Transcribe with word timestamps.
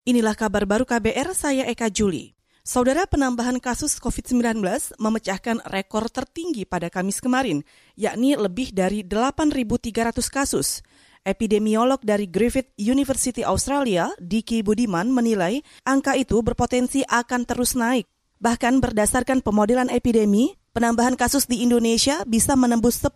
Inilah 0.00 0.32
kabar 0.32 0.64
baru 0.64 0.88
KBR, 0.88 1.36
saya 1.36 1.68
Eka 1.68 1.92
Juli. 1.92 2.32
Saudara 2.64 3.04
penambahan 3.04 3.60
kasus 3.60 4.00
COVID-19 4.00 4.64
memecahkan 4.96 5.60
rekor 5.68 6.08
tertinggi 6.08 6.64
pada 6.64 6.88
Kamis 6.88 7.20
kemarin, 7.20 7.60
yakni 8.00 8.32
lebih 8.32 8.72
dari 8.72 9.04
8.300 9.04 10.16
kasus. 10.32 10.80
Epidemiolog 11.20 12.00
dari 12.00 12.24
Griffith 12.24 12.72
University 12.80 13.44
Australia, 13.44 14.08
Diki 14.16 14.64
Budiman, 14.64 15.12
menilai 15.12 15.60
angka 15.84 16.16
itu 16.16 16.40
berpotensi 16.40 17.04
akan 17.04 17.44
terus 17.44 17.76
naik. 17.76 18.08
Bahkan 18.40 18.80
berdasarkan 18.80 19.44
pemodelan 19.44 19.92
epidemi, 19.92 20.56
penambahan 20.72 21.12
kasus 21.12 21.44
di 21.44 21.60
Indonesia 21.60 22.24
bisa 22.24 22.56
menembus 22.56 22.96
10.000 23.04 23.12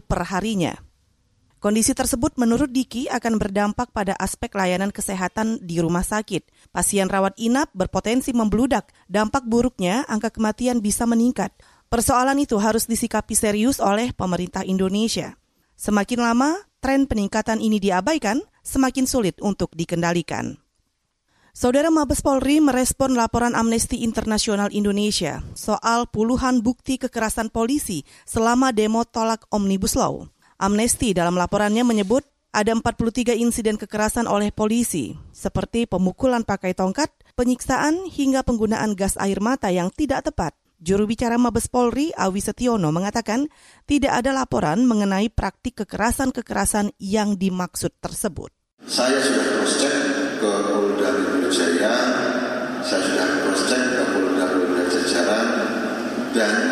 per 0.00 0.24
harinya. 0.32 0.72
Kondisi 1.64 1.96
tersebut 1.96 2.36
menurut 2.36 2.68
Diki 2.68 3.08
akan 3.08 3.40
berdampak 3.40 3.88
pada 3.88 4.12
aspek 4.20 4.52
layanan 4.52 4.92
kesehatan 4.92 5.64
di 5.64 5.80
rumah 5.80 6.04
sakit. 6.04 6.44
Pasien 6.68 7.08
rawat 7.08 7.40
inap 7.40 7.72
berpotensi 7.72 8.36
membludak. 8.36 8.92
Dampak 9.08 9.48
buruknya 9.48 10.04
angka 10.04 10.28
kematian 10.28 10.84
bisa 10.84 11.08
meningkat. 11.08 11.56
Persoalan 11.88 12.36
itu 12.36 12.60
harus 12.60 12.84
disikapi 12.84 13.32
serius 13.32 13.80
oleh 13.80 14.12
pemerintah 14.12 14.60
Indonesia. 14.60 15.40
Semakin 15.72 16.20
lama 16.20 16.52
tren 16.84 17.08
peningkatan 17.08 17.64
ini 17.64 17.80
diabaikan, 17.80 18.44
semakin 18.60 19.08
sulit 19.08 19.40
untuk 19.40 19.72
dikendalikan. 19.72 20.60
Saudara 21.56 21.88
Mabes 21.88 22.20
Polri 22.20 22.60
merespon 22.60 23.16
laporan 23.16 23.56
Amnesty 23.56 24.04
Internasional 24.04 24.68
Indonesia 24.68 25.40
soal 25.56 26.12
puluhan 26.12 26.60
bukti 26.60 27.00
kekerasan 27.00 27.48
polisi 27.48 28.04
selama 28.28 28.68
demo 28.68 29.00
tolak 29.08 29.48
Omnibus 29.48 29.96
Law. 29.96 30.33
Amnesty 30.58 31.12
dalam 31.12 31.34
laporannya 31.34 31.82
menyebut 31.82 32.22
ada 32.54 32.70
43 32.70 33.34
insiden 33.34 33.74
kekerasan 33.74 34.30
oleh 34.30 34.54
polisi, 34.54 35.18
seperti 35.34 35.90
pemukulan 35.90 36.46
pakai 36.46 36.70
tongkat, 36.70 37.10
penyiksaan, 37.34 38.06
hingga 38.06 38.46
penggunaan 38.46 38.94
gas 38.94 39.18
air 39.18 39.42
mata 39.42 39.74
yang 39.74 39.90
tidak 39.90 40.30
tepat. 40.30 40.54
Juru 40.78 41.10
bicara 41.10 41.34
Mabes 41.34 41.66
Polri, 41.66 42.14
Awi 42.14 42.38
Setiono, 42.38 42.94
mengatakan 42.94 43.50
tidak 43.90 44.22
ada 44.22 44.30
laporan 44.30 44.86
mengenai 44.86 45.32
praktik 45.34 45.82
kekerasan-kekerasan 45.82 46.94
yang 47.02 47.34
dimaksud 47.34 47.90
tersebut. 47.98 48.54
Saya 48.86 49.18
sudah 49.18 49.46
cross-check 49.48 49.98
ke 50.38 50.52
Polda 50.68 51.08
Metro 51.10 51.50
Jaya, 51.50 51.94
saya 52.84 53.00
sudah 53.00 53.26
cross-check 53.42 53.82
ke 53.82 54.02
Polda-Polda 54.12 54.82
jajaran, 54.92 55.48
dan 56.36 56.63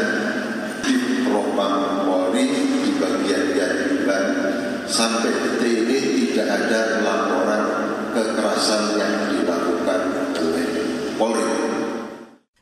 kekerasan 8.23 8.83
yang 8.95 9.15
dilakukan 9.35 10.01
oleh 10.39 10.69
Polri. 11.19 11.51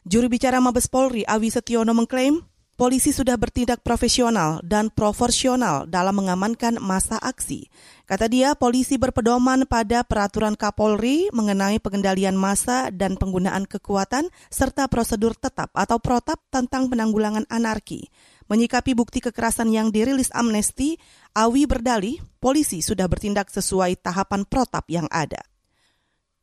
Juru 0.09 0.27
bicara 0.33 0.59
Mabes 0.59 0.89
Polri 0.89 1.23
Awi 1.29 1.53
Setiono 1.53 1.93
mengklaim 1.93 2.41
polisi 2.81 3.13
sudah 3.13 3.37
bertindak 3.37 3.85
profesional 3.85 4.65
dan 4.65 4.89
proporsional 4.89 5.85
dalam 5.85 6.17
mengamankan 6.17 6.81
masa 6.81 7.21
aksi. 7.21 7.69
Kata 8.09 8.25
dia, 8.25 8.57
polisi 8.57 8.97
berpedoman 8.97 9.69
pada 9.69 10.01
peraturan 10.01 10.57
Kapolri 10.57 11.29
mengenai 11.37 11.77
pengendalian 11.77 12.41
massa 12.41 12.89
dan 12.89 13.21
penggunaan 13.21 13.69
kekuatan 13.69 14.33
serta 14.49 14.89
prosedur 14.89 15.37
tetap 15.37 15.69
atau 15.77 16.01
protap 16.01 16.41
tentang 16.49 16.89
penanggulangan 16.89 17.45
anarki. 17.53 18.09
Menyikapi 18.49 18.97
bukti 18.97 19.21
kekerasan 19.23 19.71
yang 19.71 19.93
dirilis 19.93 20.33
Amnesty, 20.33 20.97
Awi 21.37 21.69
berdalih 21.69 22.19
polisi 22.43 22.83
sudah 22.83 23.07
bertindak 23.07 23.53
sesuai 23.53 24.01
tahapan 24.01 24.43
protap 24.49 24.89
yang 24.91 25.07
ada. 25.13 25.50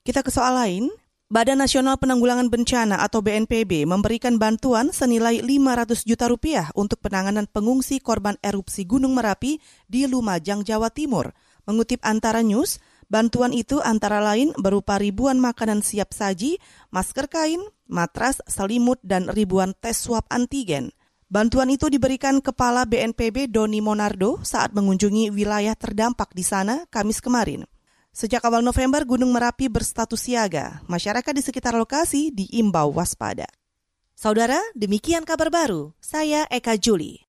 Kita 0.08 0.24
ke 0.24 0.32
soal 0.32 0.56
lain, 0.56 0.88
Badan 1.28 1.60
Nasional 1.60 2.00
Penanggulangan 2.00 2.48
Bencana 2.48 3.04
atau 3.04 3.20
BNPB 3.20 3.84
memberikan 3.84 4.40
bantuan 4.40 4.96
senilai 4.96 5.44
500 5.44 6.08
juta 6.08 6.32
rupiah 6.32 6.72
untuk 6.80 7.04
penanganan 7.04 7.44
pengungsi 7.44 8.00
korban 8.00 8.40
erupsi 8.40 8.88
Gunung 8.88 9.12
Merapi 9.12 9.60
di 9.84 10.08
Lumajang, 10.08 10.64
Jawa 10.64 10.96
Timur. 10.96 11.36
Mengutip 11.68 12.00
Antara 12.08 12.40
News, 12.40 12.80
bantuan 13.12 13.52
itu 13.52 13.84
antara 13.84 14.24
lain 14.24 14.56
berupa 14.56 14.96
ribuan 14.96 15.44
makanan 15.44 15.84
siap 15.84 16.16
saji, 16.16 16.56
masker 16.88 17.28
kain, 17.28 17.60
matras, 17.92 18.40
selimut, 18.48 19.04
dan 19.04 19.28
ribuan 19.28 19.76
tes 19.76 20.00
swab 20.00 20.24
antigen. 20.32 20.96
Bantuan 21.28 21.68
itu 21.68 21.92
diberikan 21.92 22.40
Kepala 22.40 22.88
BNPB 22.88 23.52
Doni 23.52 23.84
Monardo 23.84 24.40
saat 24.40 24.72
mengunjungi 24.72 25.36
wilayah 25.36 25.76
terdampak 25.76 26.32
di 26.32 26.48
sana 26.48 26.88
Kamis 26.88 27.20
kemarin. 27.20 27.68
Sejak 28.18 28.42
awal 28.50 28.66
November, 28.66 29.06
Gunung 29.06 29.30
Merapi 29.30 29.70
berstatus 29.70 30.26
siaga. 30.26 30.82
Masyarakat 30.90 31.38
di 31.38 31.46
sekitar 31.46 31.78
lokasi 31.78 32.34
diimbau 32.34 32.90
waspada. 32.90 33.46
Saudara, 34.18 34.58
demikian 34.74 35.22
kabar 35.22 35.54
baru. 35.54 35.94
Saya 36.02 36.50
Eka 36.50 36.82
Juli. 36.82 37.22